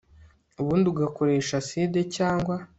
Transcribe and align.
ubundi 0.61 0.85
ugakoresha 0.93 1.53
acid 1.61 1.93
cyangwa 2.15 2.55